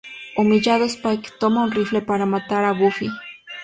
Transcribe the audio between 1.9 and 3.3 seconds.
para matar a Buffy.